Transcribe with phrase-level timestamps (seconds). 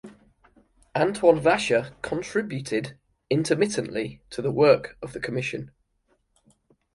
[0.95, 2.97] Antoine Vacher contributed
[3.29, 5.69] intermittently to the work of the Commission.